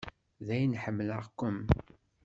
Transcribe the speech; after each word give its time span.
Dayen 0.47 0.79
ḥemmleɣ-kem. 0.83 1.57